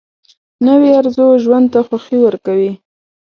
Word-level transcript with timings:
نوې 0.65 0.89
ارزو 0.99 1.27
ژوند 1.43 1.67
ته 1.73 1.79
خوښي 1.87 2.17
ورکوي 2.21 2.71